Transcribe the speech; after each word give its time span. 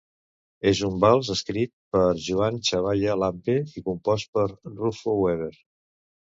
És 0.69 0.79
un 0.87 0.95
vals 1.03 1.29
escrit 1.35 1.73
per 1.97 2.07
Juan 2.29 2.59
Chabaya 2.71 3.19
Lampe 3.27 3.61
i 3.83 3.87
compost 3.93 4.35
per 4.41 4.49
Rufo 4.75 5.19
Wever. 5.23 5.55